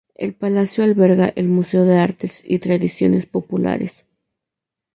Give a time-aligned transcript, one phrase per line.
[0.15, 4.03] El palacio alberga el Museo de Artes y Tradiciones Populares.